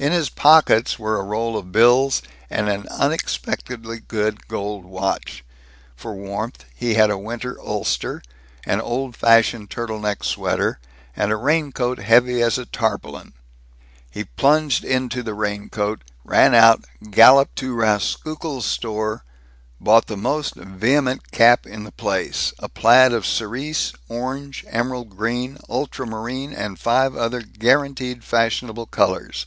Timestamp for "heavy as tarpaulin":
11.98-13.32